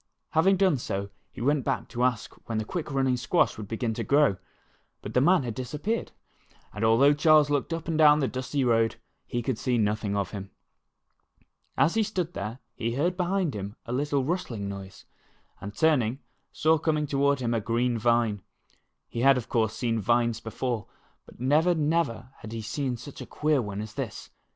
[0.31, 3.93] Having done so, he went back to ask when the quick running squash would begin
[3.93, 4.37] to grow.
[5.03, 6.11] But the man had disappeared,
[6.73, 8.95] and al though Charles looked up and down the dusty road,
[9.27, 10.49] he could see nothing of him.
[11.77, 15.05] As he stood there, he heard behind him a little rustling noise,
[15.59, 16.17] and turning,
[16.51, 18.41] saw coming toward him a green vine.
[19.07, 20.87] He had, of course, seen vines before,
[21.27, 24.31] but never, never had he seen such a queer one as this.